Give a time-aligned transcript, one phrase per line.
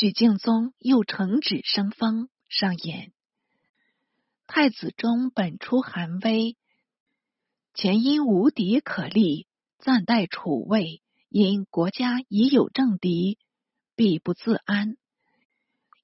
[0.00, 3.12] 许敬宗又呈旨生封，上言：
[4.46, 6.56] 太子中本出寒微，
[7.74, 9.46] 前因无敌可立，
[9.78, 11.02] 暂代储位。
[11.28, 13.38] 因国家已有政敌，
[13.94, 14.96] 必不自安，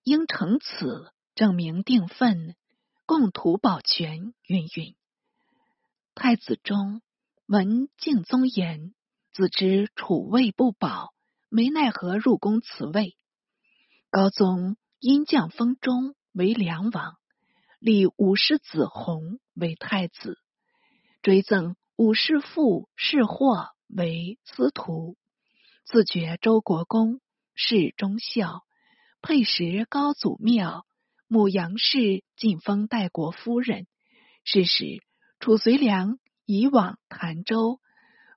[0.04, 2.54] 应乘此证明定分，
[3.06, 4.34] 共图保全。
[4.46, 4.94] 云云。
[6.14, 7.00] 太子中
[7.46, 8.92] 闻敬宗言，
[9.32, 11.14] 自知储位不保，
[11.48, 13.16] 没奈何入宫辞位。
[14.10, 17.16] 高宗因降封中为梁王，
[17.78, 20.38] 立武氏子弘为太子，
[21.22, 23.70] 追赠武氏父世霍。
[23.88, 25.16] 为司徒，
[25.84, 27.20] 自觉周国公，
[27.54, 28.64] 是忠孝，
[29.22, 30.84] 配食高祖庙，
[31.28, 33.86] 母杨氏晋封代国夫人。
[34.42, 35.04] 是时，
[35.38, 37.80] 褚遂良以往潭州，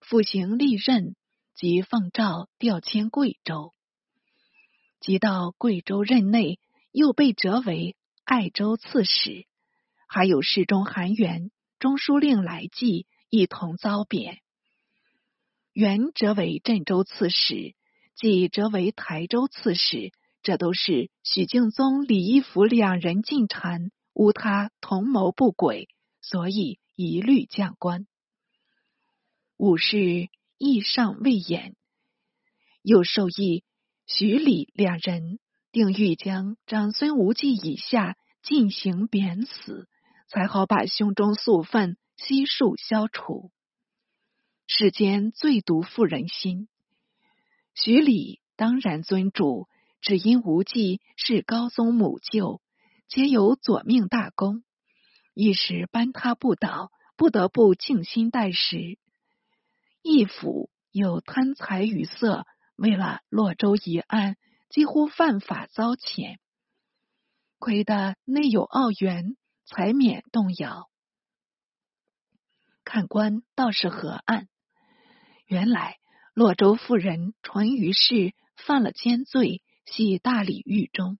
[0.02, 1.16] 复行历任，
[1.56, 3.74] 即奉诏调迁贵州。
[5.00, 6.60] 即到贵州任内，
[6.92, 9.46] 又被折为爱州刺史，
[10.08, 14.40] 还有侍中韩元、中书令来济一同遭贬。
[15.72, 17.76] 原折为镇州刺史，
[18.16, 20.12] 即折为台州刺史，
[20.44, 25.88] 这都是许敬宗、李义府两人进谗，诬他同谋不轨，
[26.22, 28.06] 所以一律降官。
[29.56, 31.76] 武士意尚未演，
[32.82, 33.64] 又授意
[34.12, 35.38] 徐李两人，
[35.72, 39.88] 定欲将长孙无忌以下进行贬死，
[40.28, 43.52] 才好把胸中宿愤悉数消除。
[44.66, 46.68] 世间最毒妇人心。
[47.76, 49.68] 徐礼当然尊主，
[50.02, 52.62] 只因无忌是高宗母舅，
[53.08, 54.64] 皆有左命大功，
[55.36, 58.98] 一时扳他不倒，不得不静心待时。
[60.02, 62.48] 义府有贪财与色，
[62.80, 64.38] 为了洛州一案，
[64.70, 66.38] 几乎犯法遭谴，
[67.58, 69.36] 亏得内有奥元，
[69.66, 70.90] 才免动摇。
[72.86, 74.48] 看官倒是何案？
[75.46, 75.98] 原来
[76.34, 81.20] 洛州妇人淳于氏犯了奸罪，系大理狱中。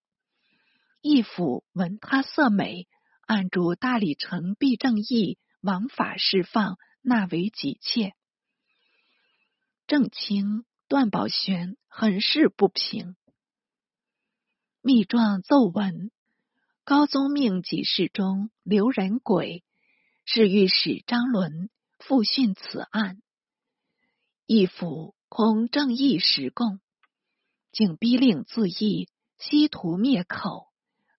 [1.02, 2.88] 义府闻他色美，
[3.28, 8.14] 按住大理丞毕正义，王法释放，纳为己妾。
[9.88, 13.16] 正卿段宝玄很是不平，
[14.82, 16.10] 密状奏闻，
[16.84, 19.64] 高宗命几事中刘仁轨、
[20.26, 21.70] 侍御史张伦
[22.00, 23.22] 复讯此案。
[24.48, 26.80] 义府恐正义实供，
[27.72, 29.08] 竟逼令自缢，
[29.38, 30.70] 希图灭口。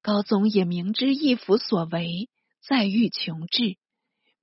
[0.02, 2.28] 高宗也明知义府所为，
[2.60, 3.76] 再欲穷治，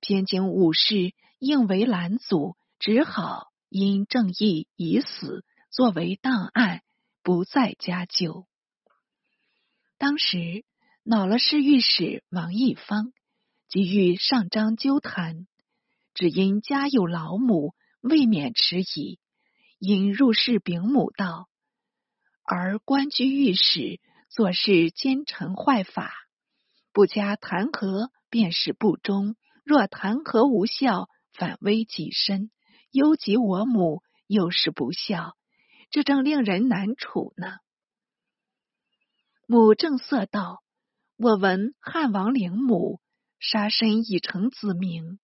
[0.00, 6.82] 偏经武士应为拦阻，只好因正义已死，作为档案，
[7.22, 8.46] 不再加究。
[9.98, 10.64] 当时
[11.02, 13.12] 恼了侍御史王义方，
[13.68, 15.46] 即欲上章纠弹，
[16.14, 17.74] 只因家有老母。
[18.00, 19.18] 未免迟疑，
[19.80, 21.48] 因入室禀母道
[22.46, 26.12] ：“而官居御史，做事奸臣坏法，
[26.92, 29.34] 不加弹劾，便是不忠；
[29.64, 32.52] 若弹劾无效，反危己身，
[32.90, 35.36] 忧及我母，又是不孝，
[35.90, 37.58] 这正令人难处呢。”
[39.46, 40.62] 母正色道
[41.16, 43.00] ：“我闻汉王陵母，
[43.38, 45.18] 杀身已成子名。”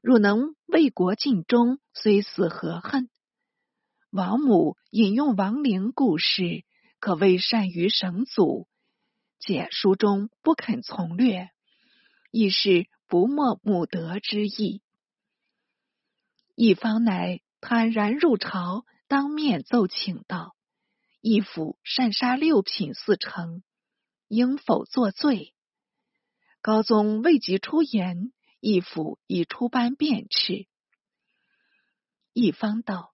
[0.00, 3.10] 若能为国尽忠，虽死何恨？
[4.10, 6.64] 王母引用王陵故事，
[7.00, 8.68] 可谓善于省祖。
[9.40, 11.50] 解书中不肯从略，
[12.30, 14.82] 亦是不没母德之意。
[16.60, 20.56] 一方乃坦然入朝，当面奏请道
[21.22, 23.62] ：“义府擅杀六品四丞，
[24.26, 25.54] 应否作罪？”
[26.60, 28.32] 高宗未及出言。
[28.58, 30.66] 义府已出班便斥，
[32.32, 33.12] 一方道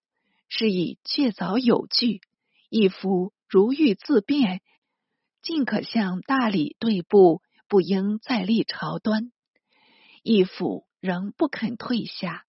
[0.49, 2.23] 是以确凿有据。
[2.71, 4.63] 义府如欲自辩，
[5.43, 9.31] 尽可向大理对簿，不应再立朝端。
[10.23, 12.44] 义府仍不肯退下，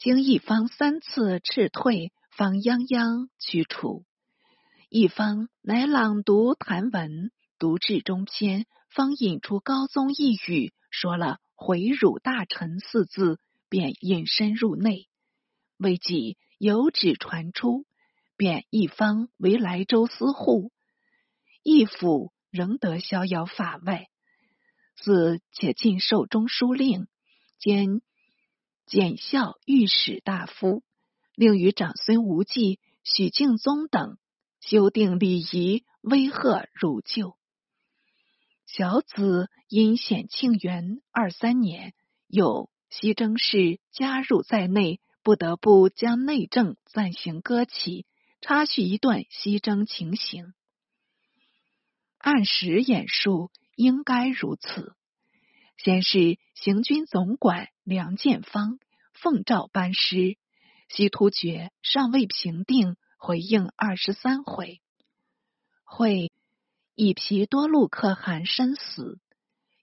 [0.00, 4.06] 经一方三次斥退，方泱泱驱除。
[4.88, 11.38] 一方乃朗读谭文，读至中篇，方引出高宗一语，说了。
[11.54, 13.38] 回辱大臣四字，
[13.68, 15.06] 便隐身入内。
[15.76, 17.84] 未几，有旨传出，
[18.38, 20.72] 便一方为莱州司户，
[21.62, 24.06] 义府仍得逍遥法外。
[24.96, 27.06] 自且进授中书令，
[27.58, 28.00] 兼
[28.90, 30.82] 检校御史大夫，
[31.36, 34.18] 令与长孙无忌、许敬宗等
[34.58, 37.36] 修订礼仪，威吓如旧。
[38.66, 41.94] 小子因显庆元二三年，
[42.26, 48.06] 有西征事加入在内，不得不将内政暂行搁起。
[48.40, 50.52] 插叙一段西征情形。
[52.18, 54.96] 按时演述，应该如此。
[55.82, 58.78] 先是行军总管梁建芳
[59.14, 60.36] 奉诏班师，
[60.90, 64.82] 西突厥尚未平定，回应二十三回。
[65.84, 66.32] 会
[66.94, 69.18] 以皮多禄可汗身死，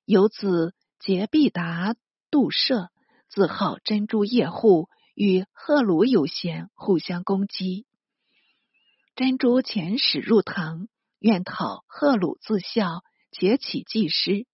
[0.06, 1.96] 有子杰必达
[2.30, 2.92] 杜舍，
[3.28, 7.88] 自号珍珠叶护，与赫鲁有嫌，互相攻击。
[9.16, 10.88] 珍珠遣使入唐。
[11.18, 14.46] 愿讨贺鲁自效，结起祭师。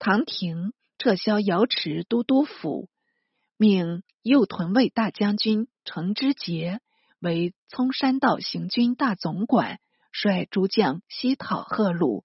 [0.00, 2.88] 唐廷撤销瑶池都督府，
[3.58, 6.80] 命右屯卫大将军程之杰
[7.20, 9.78] 为葱山道行军大总管，
[10.10, 12.24] 率诸将西讨贺鲁，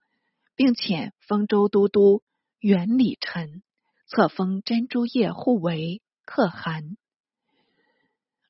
[0.55, 2.23] 并遣丰州都督
[2.59, 3.61] 袁礼臣
[4.07, 6.95] 册封珍珠叶护为可汗。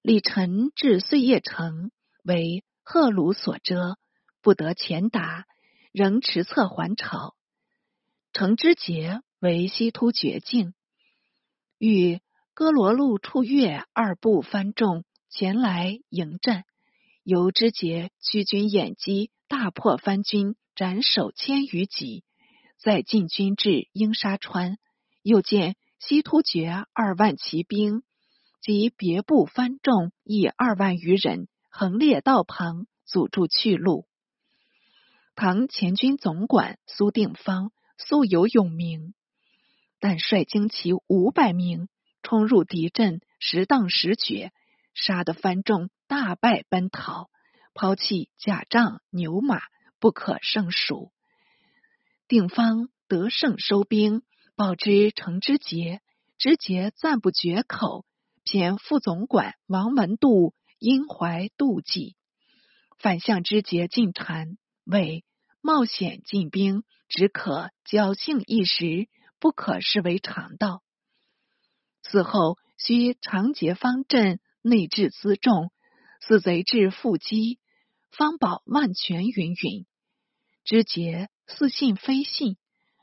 [0.04, 1.90] 李臣至碎叶城，
[2.24, 3.98] 为贺鲁所遮。
[4.44, 5.48] 不得前达，
[5.92, 7.36] 仍持策还朝。
[8.36, 10.74] 程之杰为西突厥境，
[11.78, 12.20] 与
[12.54, 16.66] 哥罗路处越二部番众前来迎战，
[17.24, 22.26] 由之杰驱军掩击，大破番军，斩首千余级。
[22.78, 24.80] 再进军至鹰沙川，
[25.22, 28.04] 又见西突厥二万骑兵
[28.62, 34.06] 及别部番众亦二万余人，横列道旁，阻住去路。
[35.36, 39.14] 唐前军总管苏定方素有勇名，
[40.00, 41.88] 但率精骑五百名
[42.22, 44.52] 冲入敌阵，十当十绝，
[44.94, 47.30] 杀得番众大败奔逃，
[47.74, 49.62] 抛弃甲仗牛马，
[50.00, 51.12] 不可胜数。
[52.28, 54.24] 定方得胜收兵，
[54.56, 56.02] 报之程之节，
[56.38, 58.06] 之节赞不绝口，
[58.44, 62.16] 偏副总管王文度因怀妒忌，
[62.98, 64.58] 反向之节进谗。
[64.84, 65.24] 为
[65.62, 69.08] 冒险进兵，只可侥幸一时，
[69.40, 70.82] 不可视为常道。
[72.02, 75.72] 此后需长结方阵，内置辎重，
[76.22, 77.60] 四贼至腹肌，
[78.12, 79.28] 方保万全。
[79.28, 79.86] 云云
[80.64, 82.58] 知节似信非信，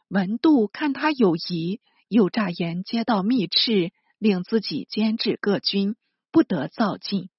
[0.08, 5.96] 文度看他有疑，又诈言接到密敕，令自己监制各军，
[6.30, 7.30] 不得造进。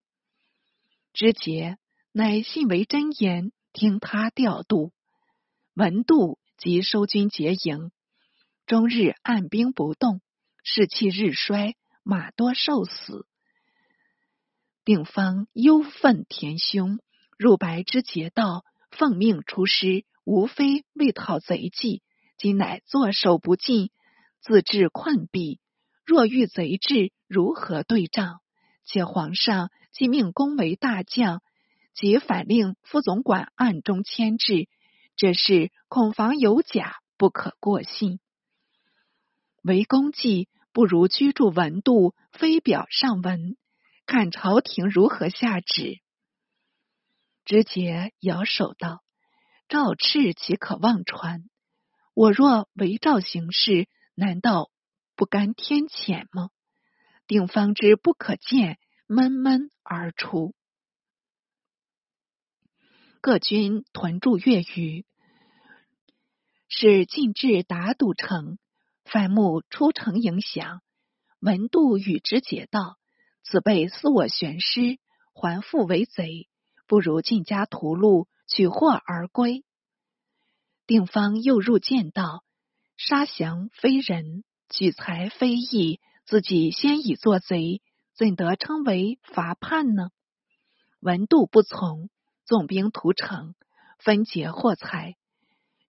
[1.13, 1.77] 知节
[2.11, 3.51] 乃信为真言。
[3.75, 4.93] 听他调度，
[5.73, 7.91] 文度即收军结营，
[8.65, 10.21] 终日按兵不动，
[10.63, 13.27] 士气日衰，马多受死。
[14.85, 16.99] 定方忧愤填胸，
[17.37, 22.01] 入白之劫道，奉命出师，无非为讨贼计，
[22.37, 23.91] 今乃坐守不进，
[24.39, 25.59] 自致困弊。
[26.05, 28.39] 若遇贼至，如何对仗？
[28.85, 31.41] 且皇上既命公为大将。
[31.93, 34.69] 即反令副总管暗中牵制，
[35.15, 38.19] 这事恐防有假，不可过信。
[39.61, 43.55] 为公计，不如居住文度，非表上文，
[44.05, 46.01] 看朝廷如何下旨。
[47.45, 49.03] 直节摇手道
[49.69, 51.43] ：“赵赤岂可妄传？
[52.13, 54.69] 我若违诏行事，难道
[55.15, 56.49] 不甘天谴吗？”
[57.27, 58.77] 定方知不可见，
[59.07, 60.53] 闷闷而出。
[63.23, 65.05] 各军屯驻越余，
[66.67, 68.57] 使进至达堵城，
[69.05, 70.81] 反目出城迎降。
[71.39, 72.97] 文度与之解道
[73.41, 74.99] ：“此辈思我玄师，
[75.33, 76.49] 还复为贼，
[76.85, 79.63] 不如进家屠戮，取货而归。”
[80.85, 82.43] 定方又入见道
[82.97, 87.81] ：“杀降非人，取财非义，自己先已做贼，
[88.17, 90.09] 怎得称为伐叛呢？”
[90.99, 92.09] 文度不从。
[92.53, 93.55] 纵兵屠城，
[93.97, 95.15] 分劫获财，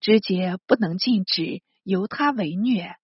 [0.01, 2.97] 直节不能禁止，由他为虐。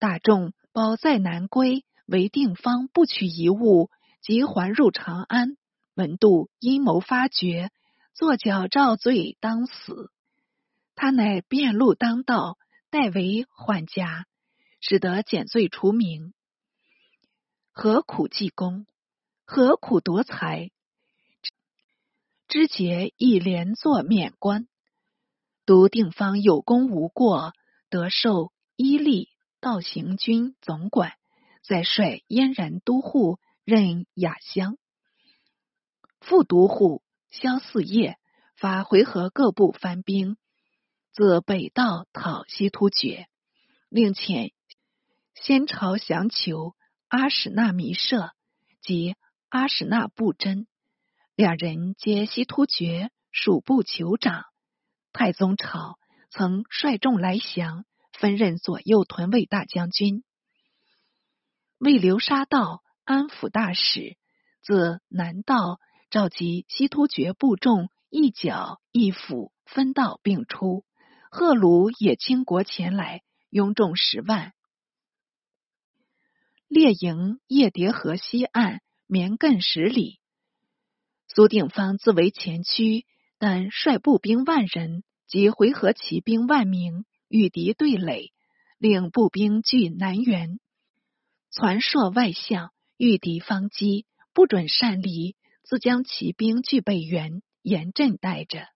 [0.00, 3.88] 大众保在南归，为定方不取一物，
[4.20, 5.56] 即还入长安。
[5.94, 7.70] 文度阴谋发觉，
[8.14, 10.10] 作矫诏罪，当死。
[10.96, 12.58] 他乃辩路当道，
[12.90, 14.26] 代为缓家，
[14.80, 16.34] 使得减罪除名。
[17.70, 18.86] 何苦济公？
[19.44, 20.72] 何苦夺财？
[22.52, 24.68] 知节亦连坐免官，
[25.64, 27.54] 独定方有功无过，
[27.88, 31.14] 得受伊利道行军总管，
[31.62, 34.76] 再率燕然都护任雅乡，
[36.20, 38.18] 副都护萧四业，
[38.54, 40.36] 发回纥各部番兵，
[41.10, 43.28] 自北道讨西突厥，
[43.88, 44.52] 令遣
[45.34, 46.74] 先朝降求
[47.08, 48.32] 阿史那弥舍
[48.82, 49.16] 及
[49.48, 50.66] 阿史那布真，
[51.34, 54.44] 两人皆西突厥属部酋长。
[55.12, 55.98] 太宗朝
[56.30, 60.24] 曾率众来降，分任左右屯卫大将军，
[61.78, 64.16] 为流沙道安抚大使。
[64.62, 70.84] 自南道召集西突厥部众，一剿一抚，分道并出。
[71.30, 74.52] 贺鲁也倾国前来，拥众十万，
[76.68, 80.20] 列营夜叠河西岸，绵亘十里。
[81.34, 83.06] 苏定方自为前驱。
[83.38, 88.32] 但率步兵万人及回纥骑兵万名与敌对垒，
[88.78, 90.60] 令步兵据南原，
[91.50, 95.34] 传朔外向，遇敌方击，不准擅离，
[95.64, 98.68] 自将骑兵据北原，严阵待着。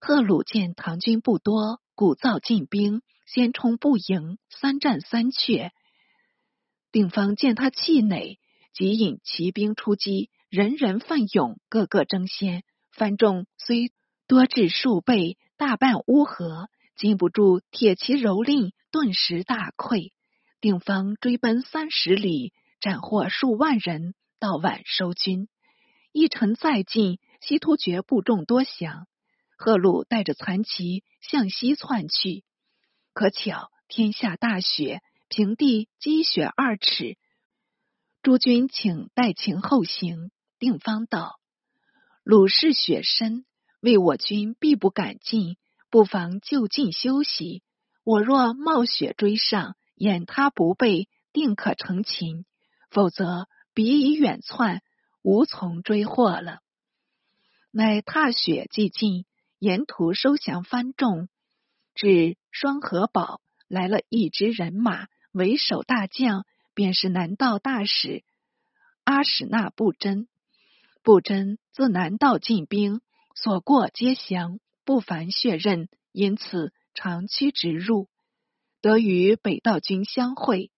[0.00, 5.70] 贺鲁见唐军不多，鼓噪进兵，先冲不营，三战三却。
[6.90, 8.40] 定方见他气馁，
[8.78, 12.62] 即引骑兵出击，人人奋勇，个个争先。
[12.92, 13.90] 番众虽
[14.28, 20.12] 多至数倍，大半乌合，禁不住铁骑蹂躏，顿时大溃。
[20.60, 25.48] 定方追奔三十里，斩获数万人，到晚收军。
[26.12, 29.08] 一城再进，西突厥部众多降。
[29.56, 32.44] 贺鲁带着残骑向西窜去，
[33.12, 37.18] 可巧天下大雪，平地积雪二尺。
[38.28, 40.30] 诸军请待情后行。
[40.58, 41.40] 定方道。
[42.24, 43.46] 鲁氏雪深，
[43.80, 45.56] 为我军必不敢进，
[45.88, 47.62] 不妨就近休息。
[48.04, 52.44] 我若冒雪追上，掩他不备，定可成擒；
[52.90, 54.82] 否则，彼已远窜，
[55.22, 56.58] 无从追获了。
[57.70, 59.24] 乃踏雪既进，
[59.58, 61.30] 沿途收降番众，
[61.94, 66.44] 至双河堡，来了一支人马，为首大将
[66.78, 68.22] 便是南道大使
[69.02, 70.28] 阿史那布真。
[71.02, 73.00] 布真自南道进兵，
[73.34, 78.08] 所过皆降，不凡血刃，因此长驱直入，
[78.80, 80.70] 得与北道军相会。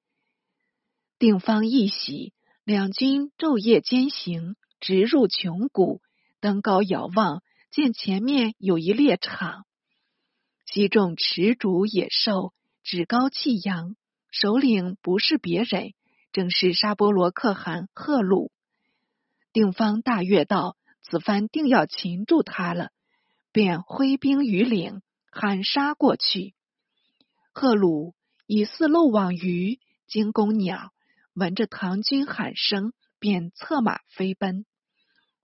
[1.18, 2.32] 定方一喜，
[2.64, 6.00] 两军昼夜兼行，直入穷谷，
[6.40, 9.66] 登高遥望，见前面有一猎场，
[10.64, 13.96] 西众持竹野兽，趾高气扬，
[14.30, 15.92] 首领不是别人，
[16.32, 18.52] 正是沙波罗可汗贺鲁。
[19.52, 22.90] 定方大悦道：“此番定要擒住他了。”
[23.52, 26.54] 便挥兵于岭，喊杀过去。
[27.52, 28.14] 贺鲁
[28.46, 30.92] 以似漏网鱼，惊弓鸟，
[31.34, 34.64] 闻着唐军喊声，便策马飞奔。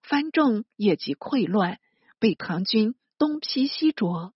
[0.02, 1.80] 番众也即溃乱，
[2.20, 4.32] 被唐军东劈西啄，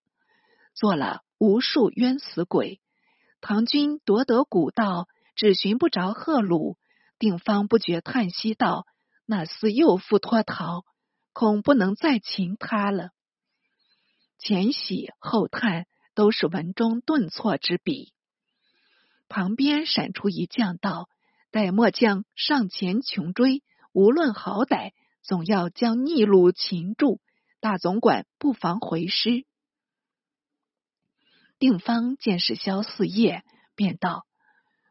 [0.73, 2.80] 做了无数冤死鬼。
[3.41, 6.77] 唐军夺得古道，只寻不着贺鲁。
[7.17, 8.85] 定方不觉叹息道。
[9.25, 10.83] 那厮又复脱逃，
[11.33, 13.09] 恐不能再擒他了。
[14.37, 18.13] 前喜后叹，都是文中顿挫之笔。
[19.29, 21.09] 旁边闪出一将道
[21.49, 24.91] ：“待末将上前穷追，无论好歹，
[25.23, 27.21] 总要将逆路擒住。
[27.59, 29.45] 大总管不妨回师。”
[31.61, 33.43] 定方见是萧四叶，
[33.75, 34.25] 便道：“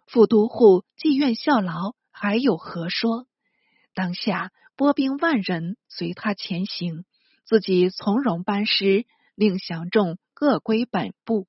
[0.07, 3.27] 副都护既愿效劳，还有何说？”
[3.93, 7.05] 当下拨兵万人随他前行，
[7.45, 11.49] 自己从容班师，令降众各归本部。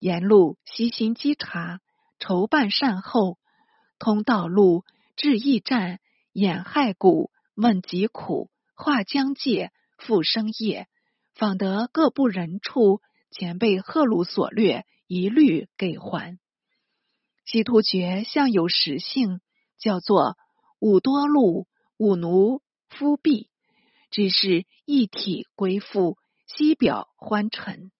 [0.00, 1.80] 沿路悉心稽查，
[2.18, 3.38] 筹办善后，
[4.00, 4.82] 通道路，
[5.14, 6.00] 至驿站，
[6.32, 10.88] 掩害谷，问疾苦，画疆界，复生业，
[11.36, 13.00] 访得各部人处，
[13.36, 16.38] 前辈贺鲁所掠，一律给还。
[17.44, 19.40] 西突厥向有实姓，
[19.76, 20.36] 叫做。
[20.80, 22.60] 五多禄、五奴
[22.90, 23.48] 夫弼，
[24.10, 27.90] 只是一体归附，西表欢臣。